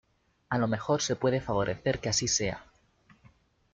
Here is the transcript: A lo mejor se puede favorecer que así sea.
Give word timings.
A 0.49 0.57
lo 0.57 0.67
mejor 0.67 1.03
se 1.03 1.15
puede 1.15 1.41
favorecer 1.41 1.99
que 1.99 2.09
así 2.09 2.27
sea. 2.27 2.65